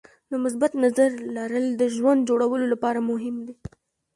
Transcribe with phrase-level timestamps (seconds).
[0.31, 3.53] د مثبت نظر لرل د ژوند جوړولو لپاره مهم دي.